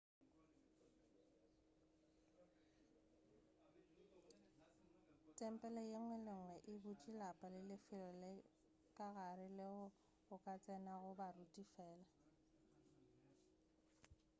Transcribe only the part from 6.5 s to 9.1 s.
e butše lapa le lefelo la ka